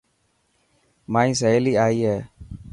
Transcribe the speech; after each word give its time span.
مائي 1.13 1.31
سهيلي 1.39 1.73
آئي 1.85 1.99
هي. 2.11 2.17